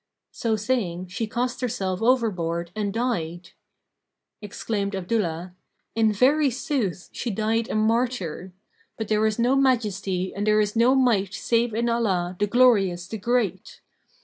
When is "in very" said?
5.93-6.49